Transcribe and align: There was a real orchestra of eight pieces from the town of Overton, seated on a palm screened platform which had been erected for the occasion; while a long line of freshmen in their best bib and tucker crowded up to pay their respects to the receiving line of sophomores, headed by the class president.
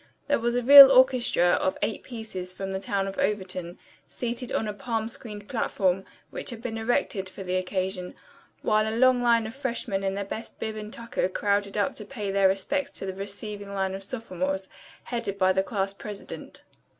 There 0.27 0.39
was 0.39 0.55
a 0.55 0.63
real 0.63 0.91
orchestra 0.91 1.47
of 1.49 1.77
eight 1.83 2.01
pieces 2.01 2.51
from 2.51 2.71
the 2.71 2.79
town 2.79 3.07
of 3.07 3.19
Overton, 3.19 3.77
seated 4.07 4.51
on 4.51 4.67
a 4.67 4.73
palm 4.73 5.07
screened 5.07 5.47
platform 5.47 6.05
which 6.31 6.49
had 6.49 6.59
been 6.59 6.79
erected 6.79 7.29
for 7.29 7.43
the 7.43 7.55
occasion; 7.55 8.15
while 8.63 8.91
a 8.91 8.97
long 8.97 9.21
line 9.21 9.45
of 9.45 9.53
freshmen 9.53 10.03
in 10.03 10.15
their 10.15 10.25
best 10.25 10.59
bib 10.59 10.75
and 10.75 10.91
tucker 10.91 11.29
crowded 11.29 11.77
up 11.77 11.95
to 11.97 12.03
pay 12.05 12.31
their 12.31 12.47
respects 12.47 12.89
to 12.97 13.05
the 13.05 13.13
receiving 13.13 13.75
line 13.75 13.93
of 13.93 14.01
sophomores, 14.03 14.69
headed 15.03 15.37
by 15.37 15.53
the 15.53 15.61
class 15.61 15.93
president. 15.93 16.63